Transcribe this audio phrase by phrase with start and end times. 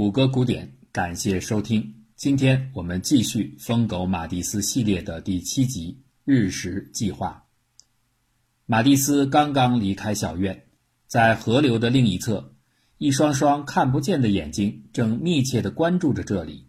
[0.00, 2.06] 谷歌古典，感谢收听。
[2.16, 5.92] 今天我们继续《疯狗马蒂斯》系列的第七集
[6.24, 7.44] 《日食计划》。
[8.64, 10.64] 马蒂斯刚刚离开小院，
[11.06, 12.54] 在河流的另一侧，
[12.96, 16.66] 一双双看不见的眼睛正密切地关注着这里。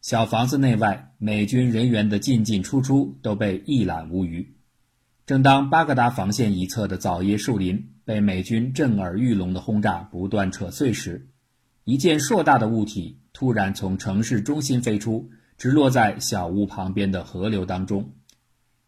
[0.00, 4.56] 小房子内外，美军人员的进进出出都被一览无余。
[5.24, 11.28] 正当巴格达防线一侧的枣叶树林被美军震耳欲聋的轰炸不断扯碎时，
[11.86, 18.12] 一件硕大的物体突然从城市中心飞出，直落在小屋旁边的河流当中。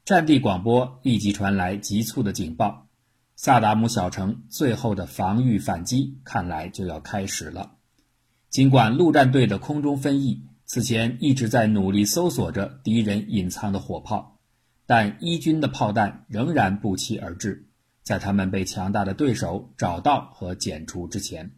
[0.04, 2.88] 战地广播立即传来急促的警报：
[3.36, 7.76] 萨达姆小城最后的防御反击看来就要开始了。
[8.50, 14.40] 尽管陆战队的空中分翼此前一直在努力搜索着敌人隐藏的火炮。
[14.86, 17.68] 但伊军的炮弹仍然不期而至，
[18.02, 21.52] 在他们被强大的对手找到和剪除之前，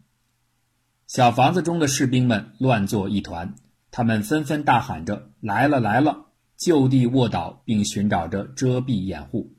[1.13, 3.53] 小房子中的士兵们乱作一团，
[3.91, 9.53] 他们纷纷大喊着“来了，来了”，就地卧倒，并寻找着遮蔽掩护。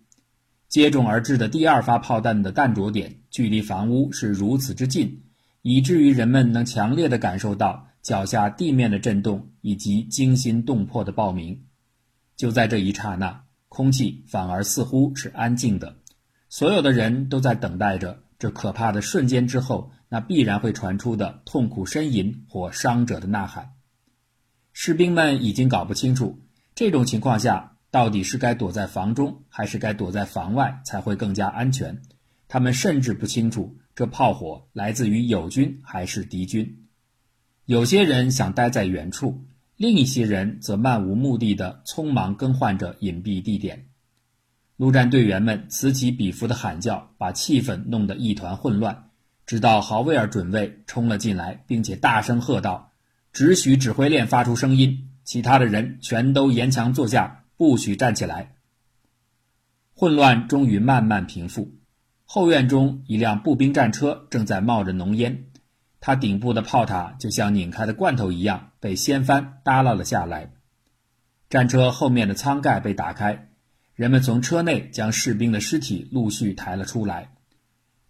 [0.71, 5.25] 接踵而至的第二发炮弹的弹着点距离房屋是如此之近，
[5.61, 11.65] 以至于人们能强烈的感受到脚下地面的震动以及惊心动魄的爆鸣。
[12.35, 13.45] 就在这一刹那。
[13.69, 15.97] 空气反而似乎是安静的，
[16.49, 23.75] 所有的人都在等待着这可怕的瞬间之后，那必然会传出的痛苦呻吟或伤者的呐喊。
[24.73, 26.41] 士兵们已经搞不清楚，
[26.75, 32.03] 这种情况下到底是该躲在房中，还是该躲在房外才会更加安全。
[32.49, 36.89] 他们甚至不清楚这炮火来自于友军还是敌军。
[37.67, 39.45] 有些人想待在原处。
[39.77, 43.87] 另一些人则漫无目的地匆忙更换着隐蔽地点，
[44.77, 49.11] 陆战队员们此起彼伏的喊叫，把气氛弄得一团混乱。
[49.45, 52.93] 直到豪威尔准尉冲了进来，并且大声喝道
[53.33, 58.55] ：“只许指挥链发出声音，其他的人全都沿墙坐下，不许站起来。”
[59.95, 61.71] 混乱终于慢慢平复。
[62.25, 65.45] 后院中，一辆步兵战车正在冒着浓烟。
[66.01, 70.51] 它顶部的炮塔就像拧开的罐头一样被掀翻耷拉了下来，
[71.51, 73.51] 战车后面的舱盖被打开，
[74.03, 77.31] 人们从车内将士兵的尸体陆续抬了出来。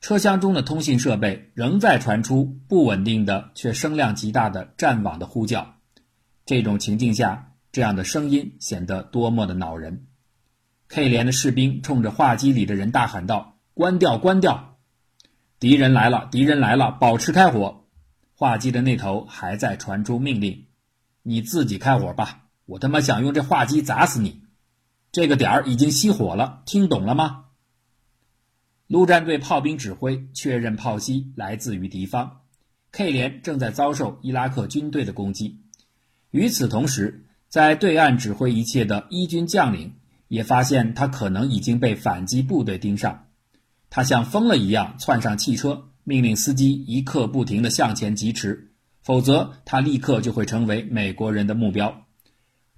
[0.01, 5.75] 车厢中的通信设备仍在传出不稳定的却声量极大的战网的呼叫。
[6.47, 10.07] 这种情境下，这样的声音显得多么的恼人。
[10.89, 14.79] K 连的士兵冲着话机里的人大喊道：“关掉，关掉！
[15.61, 16.93] 敌人来了，敌人来了！
[16.93, 17.85] 保持开火！”
[18.35, 20.69] 话机的那头还在传出命令
[21.23, 24.41] ：“你自己开火吧，我他妈想用这话机砸死你！
[25.13, 27.45] 这个点儿已经熄火了，听懂了吗？”
[28.89, 32.41] 陆战队炮兵指挥确认炮击来自于敌方
[32.91, 35.61] ，K 连正在遭受伊拉克军队的攻击。
[36.31, 39.95] 与此同时，在对岸指挥一切的伊军将领
[40.29, 43.29] 也发现他可能已经被反击部队盯上，
[43.91, 45.89] 他像疯了一样窜上汽车。
[46.05, 52.09] 命令司机一刻不停地向前疾驰，否则他立刻就会成为美国人的目标。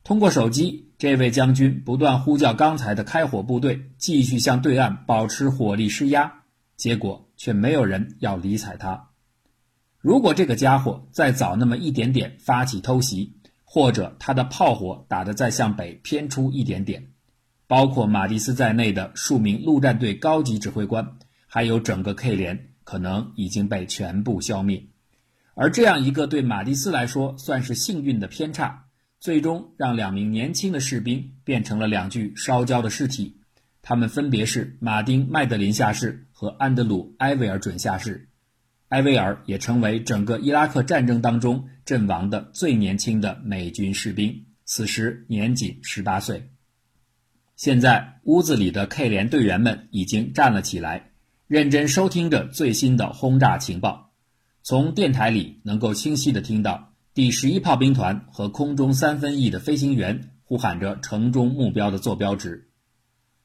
[0.03, 6.33] 通过手机，这位将军不断呼叫刚才的开火部队继续向对岸保持火力施压，
[6.77, 9.11] 结果却没有人要理睬他。
[10.01, 17.09] 如果这个家伙再早那么一点点发起偷袭，或者他的炮火打得再向北偏出一点点，
[17.67, 21.17] 包括马蒂斯在内的数名陆战队高级指挥官，
[21.47, 22.71] 还有整个 K 连。
[22.85, 24.85] 可能已经被全部消灭，
[25.55, 28.84] 而这样一个对马蒂斯来说算是幸运的偏差，
[29.25, 33.41] 最终让两名年轻的士兵变成了两具烧焦的尸体。
[33.81, 38.29] 他们分别是马丁·麦德林下士和安德鲁·埃维尔准下士。
[38.91, 46.51] 埃维尔也成为整个伊拉克战争当中阵亡的最年轻的美军士兵，此时年仅十八岁。
[47.57, 51.13] 现在屋子里的 K 连队员们已经站了起来。
[51.47, 54.13] 认真收听着最新的轰炸情报，
[54.63, 62.73] 从电台里能够清晰地听到第十一炮兵团和空中三分翼的飞行员呼喊着城中目标的坐标值。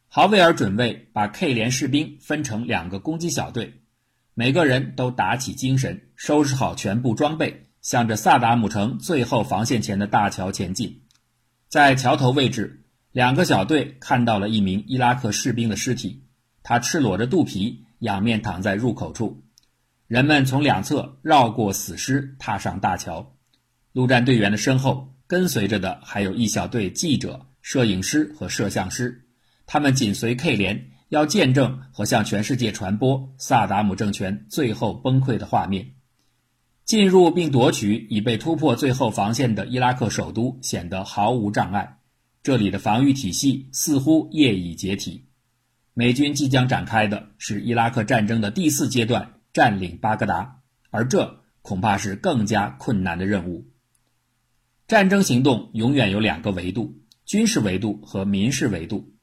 [0.07, 3.83] 豪威尔准尉把 K 连士兵分成两个攻击小队，
[4.33, 11.04] 每个人都打起精神，收拾好全部装备，向着萨达姆城最后防线前的大桥前进。
[11.68, 16.24] 在桥头位置，两个小队看到了一名伊拉克士兵的尸体，
[16.63, 17.86] 他赤裸着肚皮。
[18.00, 19.44] 仰面躺在入口处，
[20.07, 23.36] 人们从两侧绕过死尸，踏上大桥。
[23.99, 29.25] 陆战队员的身后跟随着的还有一小队记者、摄影师和摄像师，
[29.65, 35.95] 他们紧随 K 连，要见证和向全世界传播萨达姆政权最后崩溃的画面。
[36.85, 41.97] 进入并夺取已被突破最后防线的伊拉克首都显得毫无障碍。
[42.41, 45.25] 这里的防御体系似乎业已解体。
[45.93, 53.67] 美军即将展开的是伊拉克战争的第四阶段——占领巴格达，而这恐怕是更加困难的任务。
[54.89, 59.13] 战争行动永远有两个维度：军事维度和民事维度。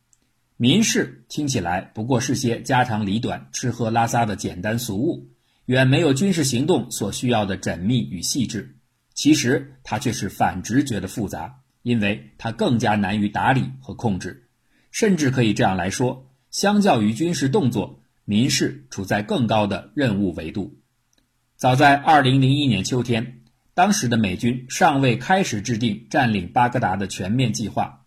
[0.56, 5.28] 民事听起来不过是些家长里短、吃喝拉撒的简单俗物。
[5.64, 8.76] 远没有军事行动所需要的缜密与细致，
[9.12, 11.52] 其实它却是反直觉的复杂，
[11.82, 14.48] 因为它更加难于打理和控制，
[14.92, 20.78] 甚至可以这样来说：相较于军事动作，民事处在更高的任务维度。
[21.56, 23.40] 早在2001年秋天，
[23.76, 28.06] 当时的美军尚未开始制定占领巴格达的全面计划，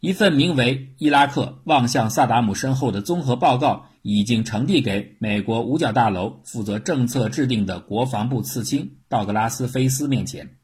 [0.00, 3.74] 一份名为《伊拉克望向萨达姆身后的综合报告》。
[4.02, 10.56] 已经呈递给美国五角大楼负责政策制定的国防部次卿道格拉斯·菲斯面前。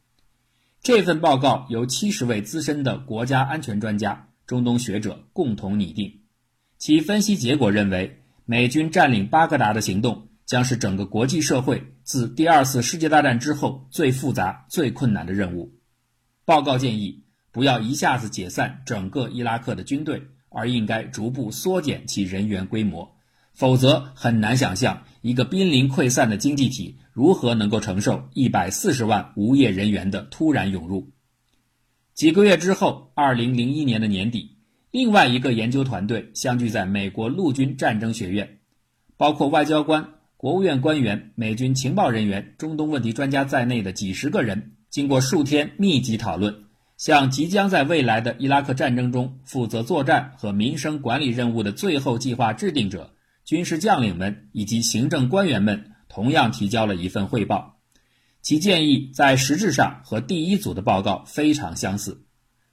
[0.81, 6.20] 这份报告由七十位资深的国家安全专家、中东学者共同拟定。
[6.79, 15.73] 其分析结果认为，美军占领巴格达的行动将是整个国际社会自第二次世界大战之后最复杂、最困难的任务。
[16.44, 23.14] 报告建议，不要一下子解散整个伊拉克的军队，而应该逐步缩减其人员规模。
[23.55, 31.12] 否则很难想象一个濒临溃散的经济体如何能够承受一百四十万无业人员的突然涌入。
[32.14, 34.58] 几个月之后，二零零一年的年底，
[34.91, 38.58] 另外一个研究团队相聚在美国陆军战争学院，
[39.17, 40.14] 包括外交官、
[40.44, 46.64] 国务院官员、美军情报人员、中东问题专家在内的几十个人，经过数天密集讨论，
[46.99, 53.14] 向即将在未来的伊拉克战争中负责作战和民生管理任务的最后计划制定者。
[53.46, 57.79] 军事将领们以及行政官员们同样提交了一份汇报，
[58.43, 62.26] 其建议在实质上和第一组的报告非常相似。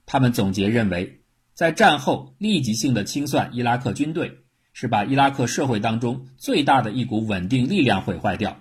[0.06, 1.22] 他们总结认为，
[1.54, 4.40] 在战后立即性的清算伊拉克军队，
[4.74, 8.58] 是把伊拉克社会当中最大的一股稳定力量毁坏掉；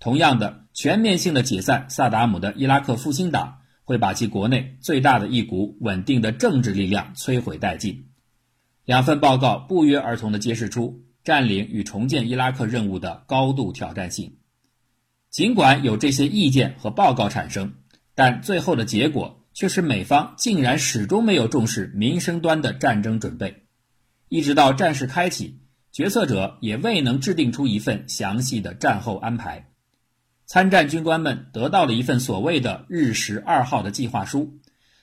[0.00, 8.06] 同样的，全面性的解散萨达姆的伊拉克复兴党，会把其国内最大的一股稳定的政治力量摧毁殆尽。
[8.84, 11.04] 两份报告不约而同地揭示出。
[11.24, 14.36] 占领与重建伊拉克任务的高度挑战性，
[15.30, 17.76] 尽管有这些意见和报告产生，
[18.14, 23.63] 但最后的结果却是美方竟然始终没有重视民生端的战争准备，
[24.34, 25.60] 一直到战事开启，
[25.92, 29.70] 决策者也未能制定出一份详细的战后安排。
[30.44, 34.58] 参战军官们得到了一份所谓的“日食二号”的计划书，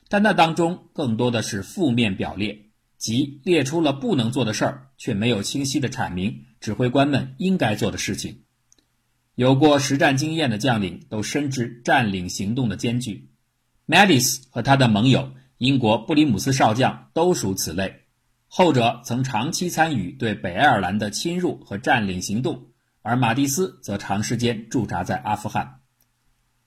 [0.09, 2.65] 但那当中更多的是负面表列。
[2.97, 8.41] 即列出了不能做的事儿，却没有清晰的阐明指挥官们应该做的事情。
[9.35, 13.29] 有过实战经验的将领都深知占领行动的艰巨。
[13.85, 18.00] 马蒂斯和他的盟友英国布里姆斯少将都属此类，
[18.53, 22.65] 后者曾长期参与对北爱尔兰的侵入和占领行动，
[23.01, 25.79] 而马蒂斯则长时间驻扎在阿富汗。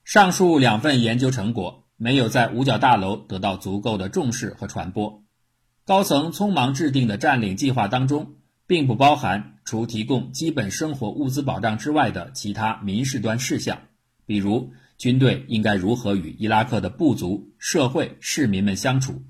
[0.02, 5.22] 上述两份研究成果没有在五角大楼得到足够的重视和传播。
[5.84, 8.36] 高层匆忙制定的占领计划当中，
[8.66, 13.78] 并不包含除提供基本生活物资保障之外的其他民事端事项，
[14.24, 19.22] 比如军队应该如何与伊拉克的部族、社会、市民们相处，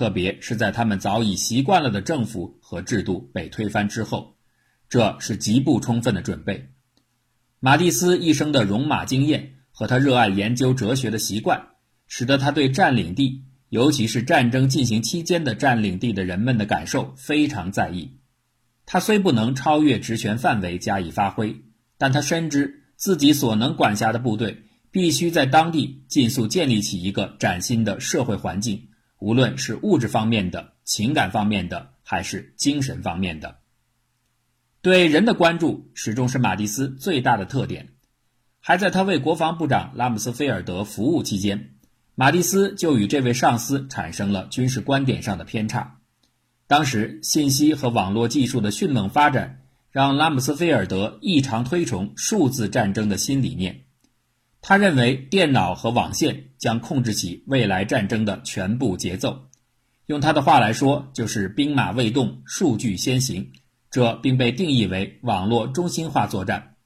[0.00, 4.38] 特别是在他们早已习惯了的政府和制度被推翻之后，
[4.88, 6.70] 这是极不充分的准备。
[7.58, 11.66] 马蒂斯一生的戎马经验和他热爱研究哲学的习惯，
[12.06, 13.44] 使得他对占领地。
[13.68, 18.16] 尤其是战争进行期间的占领地的人们的感受非常在意。
[18.86, 21.54] 他虽不能超越职权范围加以发挥，
[21.98, 28.88] 但他深知自己所能管辖的部队必须在当地尽速建立起一个崭新的社会环境，
[29.20, 33.58] 无论是物质方面的、情感方面的，还是精神方面的。
[34.82, 37.90] 对人的关注始终是马蒂斯最大的特点。
[38.62, 41.74] 还在他为国防部长拉姆斯菲尔德服务期间。
[42.14, 45.98] 马蒂斯就与这位上司产生了军事观点上的偏差。
[46.66, 53.84] 当时，信息和网络技术的迅猛发展，让拉姆斯菲尔德异常推崇数字战争的新理念。
[54.62, 59.48] 他认为，电脑和网线将控制起未来战争的全部节奏。
[60.06, 63.52] 用他的话来说，就是“兵马未动，数据先行”。
[63.90, 66.76] 这并被定义为网络中心化作战。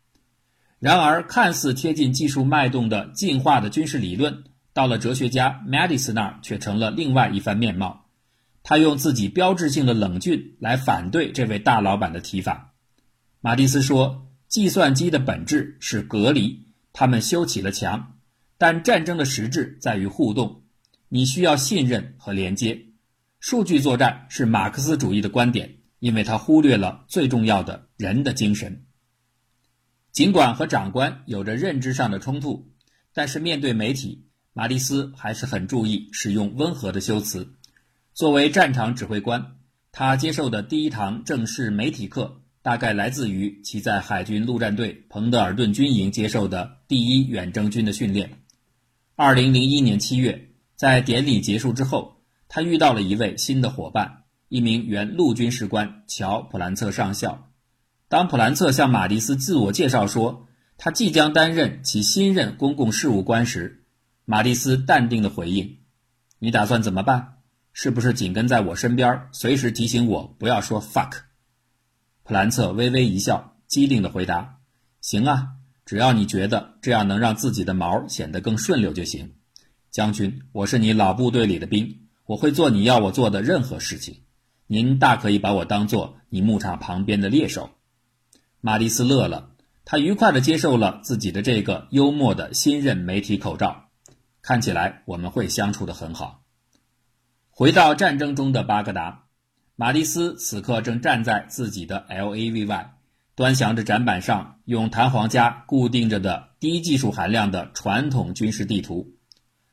[0.78, 4.44] 然而，看似贴近技术脉动的进化的军事理论。
[4.72, 8.06] 到了哲学家马蒂斯那儿，却成了另外一番面貌。
[8.62, 12.74] 他用自己标志性的冷峻来反对这位大老板的提法。
[13.40, 16.63] 马蒂斯说：“计算机的本质是隔离，
[16.94, 18.18] 他们修起了墙，
[18.56, 20.62] 但战争的实质在于互动，
[21.08, 22.86] 你需要信任和连接。
[23.40, 28.86] 数据作战是马克思主义的观点，因为他忽略了最重要的人的精神。
[30.12, 32.70] 尽管和长官有着认知上的冲突，
[33.12, 37.56] 但是面对媒体，马蒂斯还是很注意使用温和的修辞。
[38.14, 39.56] 作为战场指挥官，
[39.90, 42.40] 他接受的第一堂正式媒体课。
[42.64, 48.38] 大概来自于其在海军陆战队彭德尔顿军营接受的第一远征军的训练。
[49.16, 57.50] 二零零一年七月，在典礼结束之后，他遇到了一位新的伙伴，一名原陆军士官乔·普兰策上校。
[58.08, 60.46] 当普兰策向马蒂斯自我介绍说
[60.78, 63.84] 他即将担任其新任公共事务官时，
[64.24, 65.80] 马蒂斯淡定地回应
[66.40, 67.40] ：“你打算怎么办？
[67.74, 71.24] 是不是紧跟在我身边，随时提醒我不要说 fuck？”
[72.26, 74.60] 普兰策微微一笑，机灵地回答
[75.02, 75.48] ：“行啊，
[75.84, 79.34] 只要你觉得这样能让自己的毛显得更顺溜就行。
[79.90, 84.22] 将军，我是你老部队里的兵，我会做你要我做的任何事情。
[84.66, 87.68] 您大可以把我当做你牧场旁边的猎手。”
[88.62, 89.50] 马蒂斯乐了，
[89.84, 93.90] 他愉快地接受了自己的这个幽默的新任媒体口罩。
[94.40, 96.42] 看起来我们会相处得很好。
[97.50, 99.23] 回到战争中的巴格达。
[99.76, 102.94] 马蒂斯此刻正站在自己的 LAV 外，
[103.34, 109.16] 端详着展板上用弹簧夹固定着的低技术含量的传统军事地图。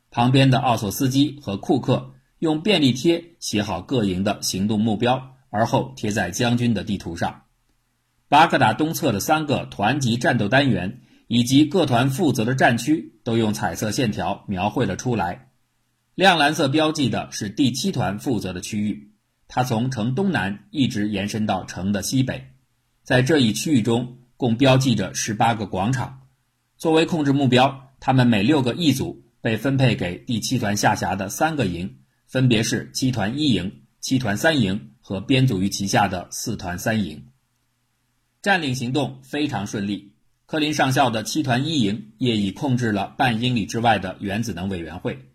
[0.09, 7.43] 旁边的奥索斯基和库克用便利贴写好各营的行动目标，而后贴在将军的地图上。
[8.27, 15.49] 巴格达东侧的三个团级战斗单元以及各团负责的战区都用彩色线条描绘了出来。
[16.15, 19.10] 亮蓝色标记的是第七团负责的区域。
[19.53, 22.53] 它从城东南一直延伸到城的西北，
[23.03, 26.21] 在这一区域中共标记着十八个广场。
[26.77, 37.25] 作为控制目标，他们每六个一组被分配给第七团下辖的三个营，分别是七团一营、七团三营和编组于其下的四团三营。
[38.41, 40.13] 占领行动非常顺利，
[40.45, 45.25] 科林上校的七团一营业已控制了半英里之外的原子能委员会，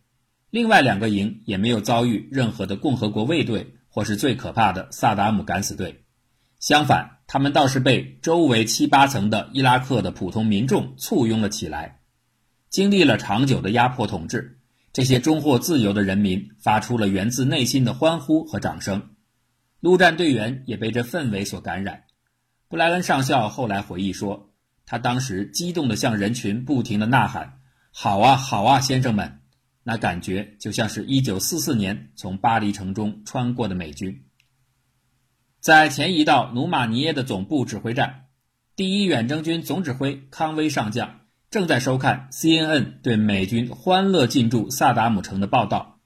[0.49, 3.75] 另外两个营也没有遭遇任何的共和国卫队。
[3.97, 6.05] 或是最可怕的萨达姆敢死队，
[6.61, 12.01] 相反，他们倒是被周围七八层的伊拉克的普通民众簇拥了起来。
[12.69, 14.59] 经历了长久的压迫统治，
[14.93, 19.03] 这些终获自由的人民发出了源自内心的欢呼和掌声。
[19.81, 22.03] 陆战队员也被这氛围所感染。
[22.69, 24.53] 布莱恩上校后来回忆说，
[24.85, 27.61] 他当时激动地向人群不停地呐喊
[27.91, 29.41] ：“好啊，好啊，先生们！”
[29.89, 34.25] 那感觉就像是一九四四年从巴黎城中穿过的美军，
[35.61, 38.25] 在前移到努马尼耶的总部指挥站，
[38.75, 41.21] 第一远征军总指挥康威上将
[41.53, 46.01] 正在收看 CNN 对美军欢乐进驻萨达姆城的报道。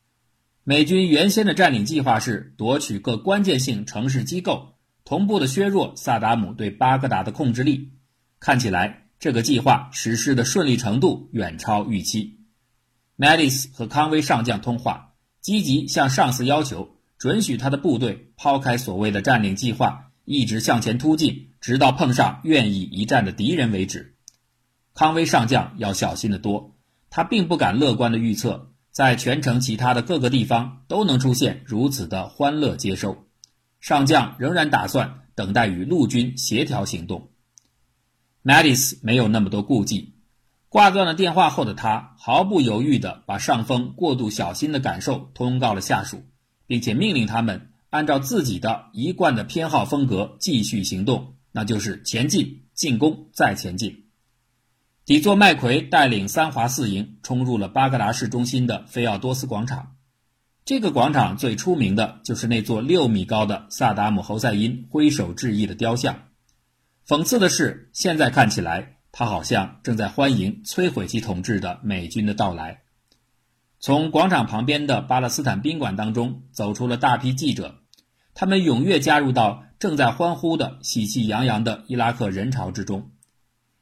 [0.62, 4.74] 美军原先的占领计划是夺取各关键性城市机构，
[5.06, 7.92] 同步的削弱萨达姆对巴格达的控制力。
[8.40, 12.39] 看起来这个计划实施的顺利程度远超预期。
[13.20, 15.12] 麦丽斯和康威上将通话，
[15.42, 24.16] 积极向上司要求准许他的部队抛开所谓的占领计划，一直向前突进，直到碰上愿意一战的敌人为止。
[24.94, 26.78] 康威上将要小心得多，
[27.10, 33.26] 他并不敢乐观地预测，在全城其他的各个地方都能出现如此的欢乐接收。
[33.80, 37.28] 上将仍然打算等待与陆军协调行动。
[38.40, 40.14] 麦丽斯没有那么多顾忌。
[40.70, 46.22] 挂断了电话后的他毫不犹豫地把上峰过度小心的感受通告了下属，
[46.68, 54.04] 并且命令他们按照自己的一贯的偏好风格继续行动，那就是前进、进攻、再前进。
[55.04, 59.96] 底座麦奎带领三华四营冲入了巴格达市中心的菲奥多斯广场。
[60.64, 66.28] 这个广场最出名的就是那座六米高的萨达姆侯赛因挥手致意的雕像。
[67.04, 68.99] 讽刺的是，现在看起来。
[69.12, 72.82] 他好像正在欢迎摧毁其统治的美军的到来。
[73.80, 77.80] 从广场旁边的巴勒斯坦宾馆当中走出了大批记者，
[78.34, 83.10] 他们踊跃加入到正在欢呼的喜气洋洋的伊拉克人潮之中。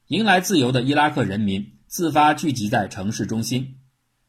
[0.07, 3.75] 迎来自由的伊拉克人民自发聚集在城市中心。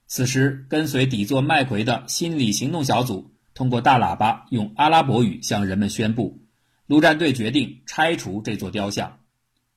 [0.07, 6.43] 此时，跟随底座麦奎的心理行动小组通过大喇叭用阿拉伯语向人们宣布：
[6.87, 9.19] 陆战队决定拆除这座雕像。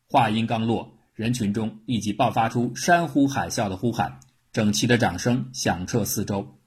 [0.10, 0.98] 话音刚落。
[1.14, 4.20] 人群中立即爆发出山呼海啸的呼喊，
[4.52, 6.60] 整齐的掌声响彻四周。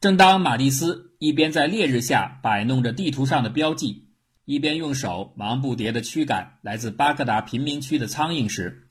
[0.00, 4.08] 正当马蒂斯一边在烈日下摆弄着地图上的标记，
[4.44, 8.88] 一边用手忙不迭地驱赶来自巴格达贫民区的苍蝇时，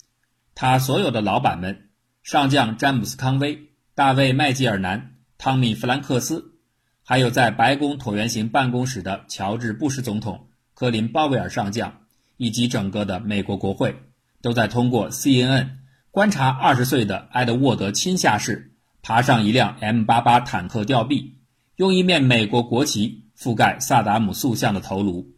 [0.55, 1.89] 他所有的老板们，
[2.23, 6.55] 上将詹姆斯·康威、大卫·麦吉尔南、汤米·弗兰克斯，
[7.03, 12.01] 还有在白宫椭圆形办公室的乔治·布什总统、科林·鲍威尔上将，
[12.37, 13.93] 以及整个的美国国会，
[14.41, 15.69] 都在通过 CNN
[16.11, 21.39] 观察二十岁的埃德沃德亲下士爬上一辆 M88 坦克吊臂，
[21.75, 25.33] 用一面美国国旗覆盖萨达姆塑像的头颅。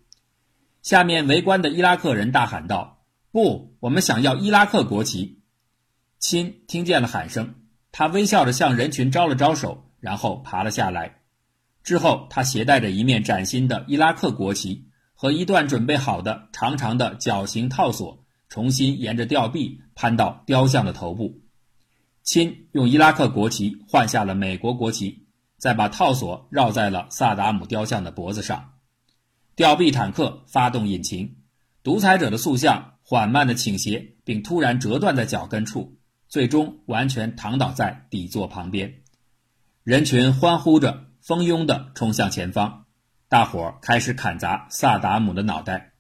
[0.82, 3.06] 下面围观的伊拉克人大喊道。
[3.32, 5.42] 不，我们想要伊拉克国旗。
[6.20, 7.56] 亲听见了喊声，
[7.92, 11.22] 他微笑着向人群招了招手，然后爬了下来。
[11.84, 18.23] 之后，他携带着一面崭新的伊拉克国旗和一段准备好的长长的绞刑套索，
[18.54, 21.42] 重新沿着吊臂攀到雕像的头部。
[22.22, 25.26] 亲用伊拉克国旗换下了美国国旗，
[25.58, 28.74] 再把套索绕在了萨达姆雕像的脖子上。
[29.56, 31.38] 吊臂坦克发动引擎，
[31.82, 32.92] 独裁者的塑像。
[33.06, 35.98] 缓慢的倾斜，并突然折断在脚跟处，
[36.30, 39.02] 最终完全躺倒在底座旁边。
[39.84, 42.86] 人群欢呼着，蜂拥地冲向前方，
[43.28, 45.93] 大伙开始砍砸萨达姆的脑袋。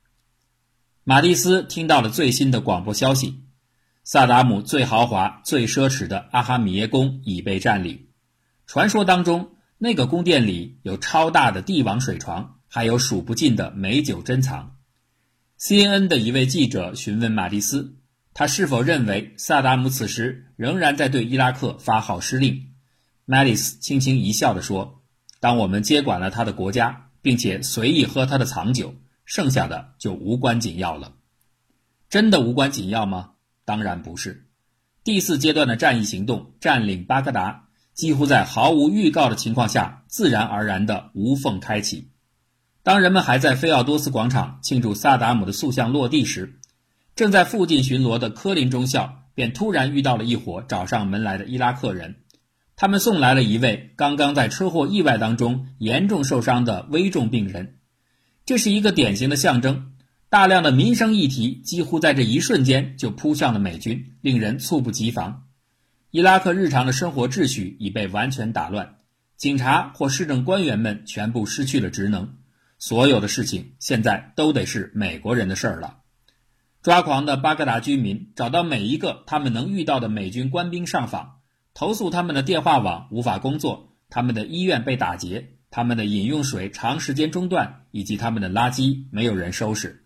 [1.06, 3.42] 马蒂斯听到了最新的广播消息：
[4.06, 8.08] 萨达姆最豪华、最奢侈的阿哈米耶宫已被占领。
[8.68, 14.78] 传说当中，那个宫殿里有超大的帝王水床，还有数不尽的美酒珍藏。
[15.60, 17.98] CNN 的一位记者询问马蒂斯，
[18.34, 22.70] 他是否认为萨达姆此时仍然在对伊拉克发号施令。
[23.26, 25.02] 马蒂斯轻轻一笑地说
[25.42, 28.96] ：“当我们接管了他的国家，并且随意喝他的藏酒，
[29.26, 31.14] 剩下的就无关紧要了。
[32.10, 33.32] 真的无关紧要吗？
[33.66, 34.48] 当然不是。
[35.04, 42.10] 第四阶段的战役行动占领巴格达，几乎在毫无预告的情况下，自然而然的无缝开启。”
[42.84, 46.60] 当人们还在菲奥多斯广场庆祝萨达姆的塑像落地时，
[47.16, 52.18] 正在附近巡逻的科林中校便突然遇到了一伙找上门来的伊拉克人。
[52.76, 57.78] 他们送来了一位刚刚在车祸意外当中严重受伤的危重病人。
[58.46, 59.94] 这是一个典型的象征。
[60.30, 65.44] 大量的民生议题几乎在这一瞬间就扑向了美军，令人猝不及防。
[66.12, 68.96] 伊拉克日常的生活秩序已被完全打乱，
[69.38, 72.36] 警察或市政官员们全部失去了职能。
[72.80, 76.00] 所有的事情现在都得是美国人的事儿了。
[76.82, 81.40] 抓狂的巴格达居民找到每一个他们能遇到的美军官兵上访，
[81.74, 90.06] 投诉他们的电话网无法工作，他们的医院被打劫，他们的饮用水长时间中断，以及他们的垃圾没有人收拾。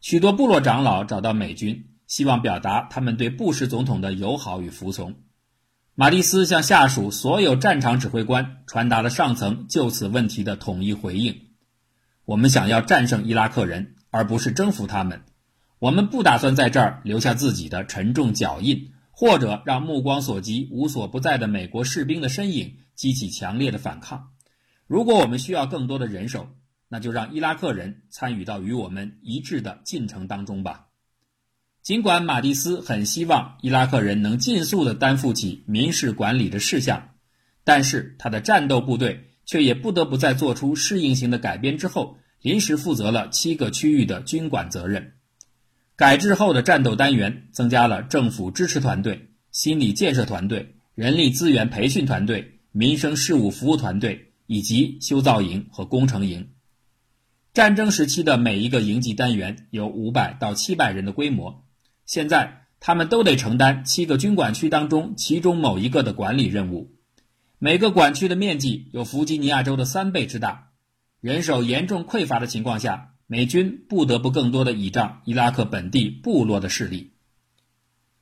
[0.00, 5.16] 许多部落长老找到美军，希望表达他们对布什总统的友好与服从。
[5.94, 11.38] 马蒂斯向下属所有战场指挥官传达了上层就此问题的统一回应。
[12.24, 15.20] 我们想要战胜伊拉克人，而不是征服他们。
[15.78, 24.30] 我们不打算在这儿留下自己的沉重脚印，或者让目光所及、无所不在的美国士兵的身影激起强烈的反抗。
[24.86, 26.48] 如果我们需要更多的人手，
[26.88, 30.86] 那就让伊拉克人参与到与我们一致的进程当中吧。
[31.82, 37.10] 尽管马蒂斯很希望伊拉克人能尽速地担负起民事管理的事项，
[37.64, 39.22] 但是他的战斗部队。
[39.48, 45.12] 却也不得不在做出适应性的改编之后，临时负责了七个区域的军管责任。
[45.94, 56.50] 改制后的战斗单元增加了政府支持团队、心理建设团队、人力资源培训团队、民生事务服务团队以及修造营和工程营。
[57.52, 61.64] 战争时期的每一个营级单元有五百到七百人的规模，
[62.04, 66.92] 现在他们都得承担七个军管区当中其中某一个的管理任务。
[67.58, 70.72] 每个管区的面积有弗吉尼亚州的三倍之大，
[71.20, 77.14] 人手严重匮乏的情况下，美军不得不更多的倚仗伊拉克本地部落的势力。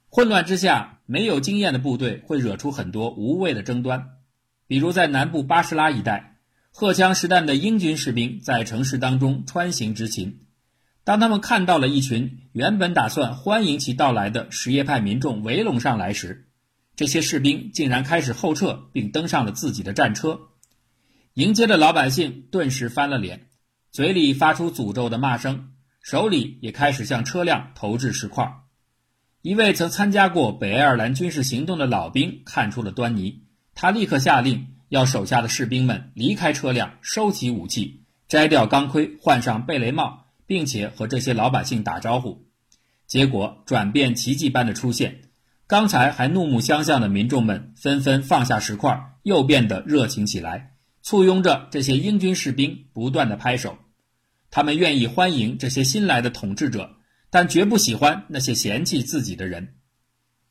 [0.09, 4.14] 混乱之下，没有经验的部队会惹出很多无谓的争端，
[4.67, 6.39] 比如在南部巴士拉一带，
[6.71, 10.41] 荷枪实弹的英军士兵在城市当中穿行执勤，
[11.05, 16.49] 当他们看到了一群原本打算欢迎其到来的什叶派民众围拢上来时，
[16.97, 20.41] 这些士兵竟然开始后撤，并登上了自己的战车。
[21.35, 23.49] 迎接的老百姓顿时翻了脸，
[23.91, 28.53] 嘴里发出诅咒的骂声，手里也开始向车辆投掷石块。
[29.43, 33.44] 一位曾参加过北爱尔兰军事行动的老兵看出了端倪，
[33.75, 42.47] 他立刻下令要手下的士兵们离开车辆，收起武器，摘掉钢盔，换上贝雷帽，并且和这些老百姓打招呼。
[43.07, 45.21] 结果转变奇迹般的出现。
[45.67, 53.79] 刚才还怒目相向的民众们纷纷放下石块，又变得热情起来，簇拥着这些英军士兵不断的拍手。
[54.51, 56.97] 他们愿意欢迎这些新来的统治者，
[57.31, 59.75] 但绝不喜欢那些嫌弃自己的人。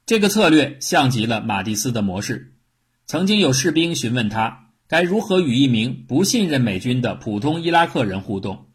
[0.06, 2.53] 这个策略像极了马蒂斯的模式。
[3.06, 8.68] 曾经有士兵询问他该如何与一名不信任美军的普通伊拉克人互动，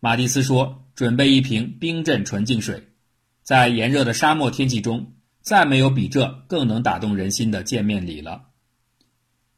[0.00, 2.88] 马蒂斯说：“准备一瓶冰镇纯净水。”
[3.42, 8.46] 在炎热的沙漠天气中，再没有比这更能打动人心的见面礼了。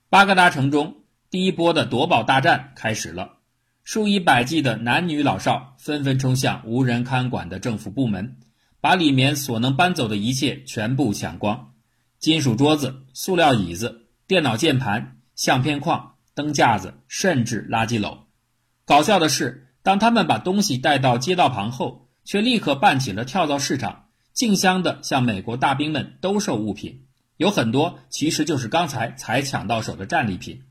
[0.09, 3.39] 巴格达城中，第一波的夺宝大战开始了，
[3.85, 8.39] 数以百计的男女老少纷纷冲向无人看管的政府部门，
[8.81, 11.75] 把里面所能搬走的一切全部抢光：
[12.19, 18.25] 金属桌子、塑料椅子、电脑键盘、相片框、灯架子，甚至垃圾篓。
[18.85, 30.65] 搞笑的是，当他们把东西带到街道旁后，却立刻办起了跳蚤市场，竞相的向美国大兵们兜售物品，有很多其实就是刚才才抢到手的战利品。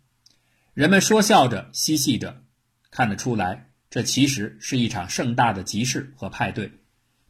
[0.73, 2.41] 人们说笑着嬉戏着，
[2.91, 6.69] 看得出来，这其实是一场盛大的集市和派对，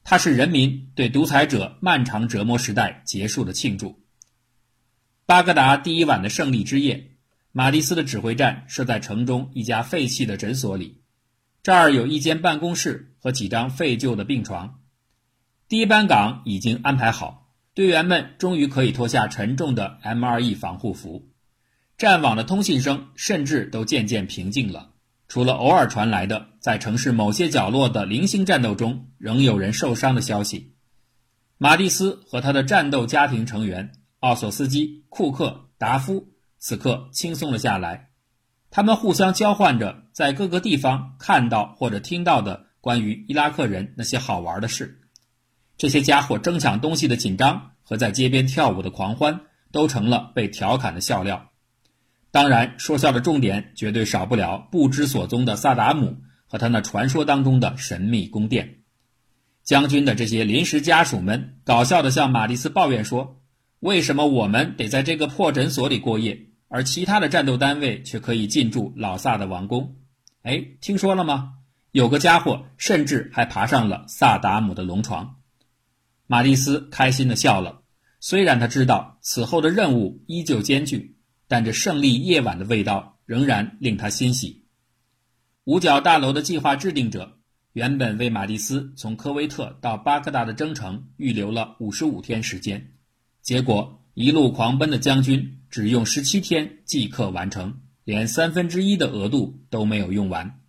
[0.03, 4.03] 它是人民对独裁者漫长折磨时代结束的庆祝。
[5.27, 7.17] 巴格达第一晚的胜利之夜，
[7.51, 11.01] 马蒂斯的指挥站设在城中一家废弃的诊所里。
[11.63, 14.81] 这儿有一间办公室和几张废旧的病床，
[15.67, 21.31] 第一班岗已经安排好，队员们终于可以脱下沉重的 MRE 防护服。
[21.97, 24.91] 战网的通信声甚至都渐渐平静了，
[25.27, 30.75] 除了偶尔传来的在城市某些角落的零星战斗中仍有人受伤的消息。
[31.57, 33.91] 马蒂斯和他的战斗家庭成员
[34.25, 38.09] 奥索斯基、库克、达夫此刻轻松了下来。
[38.71, 44.99] 他们互相交换着在各个地方看到或者听到的关于伊拉克人那些好玩的事。
[45.77, 51.51] 这些家伙争抢东西的紧张和在街边跳舞的狂欢，都成了被调侃的笑料。
[52.31, 58.79] 当然，说笑的重点绝对少不了不知所踪的萨达姆和他那传说当中的神秘宫殿。
[59.63, 63.41] 将军的这些临时家属们搞笑地向马蒂斯抱怨说
[63.85, 69.97] ：“为什么我们得在这个破诊所里过夜？”而其他的战斗单位却可以进驻老萨的王宫。
[70.41, 71.53] 哎，听说了吗？
[71.91, 75.35] 有个家伙甚至还爬上了萨达姆的龙床。
[76.25, 77.83] 马蒂斯开心地笑了。
[78.19, 81.15] 虽然他知道此后的任务依旧艰巨，
[81.47, 84.65] 但这胜利夜晚的味道仍然令他欣喜。
[85.63, 87.37] 五角大楼的计划制定者
[87.73, 92.94] 原本为马蒂斯从科威特到巴格达的征程预留了五十五天时间，
[93.45, 95.53] 结果一路狂奔的将军。
[95.67, 100.61] 只用十七天即刻完成，连三分之一的额度都没有用完，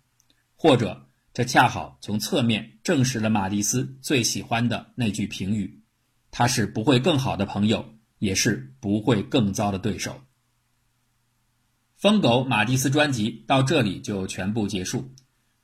[0.57, 5.81] 或者这恰好从侧面证实了马蒂斯最喜欢的那句评语：
[6.29, 7.85] 他是不会更好的朋友，
[8.19, 10.19] 也是不会更糟的对手。
[11.95, 15.13] 疯狗马蒂斯专辑到这里就全部结束。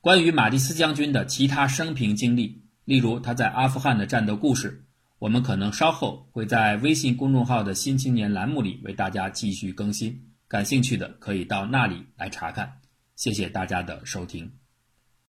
[0.00, 4.83] 关于马蒂斯将军的其他生平经历，例如他在阿富汗的战斗故事。
[5.24, 10.14] 我们可能稍后会在微信公众号的新青年栏目里为大家继续更新，
[10.46, 12.70] 感兴趣的可以到那里来查看。
[13.16, 14.52] 谢谢大家的收听。